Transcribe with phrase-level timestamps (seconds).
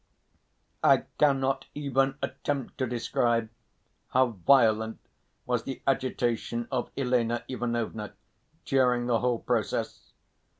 [0.83, 3.49] I cannot even attempt to describe
[4.07, 4.97] how violent
[5.45, 8.13] was the agitation of Elena Ivanovna
[8.65, 10.11] during the whole process.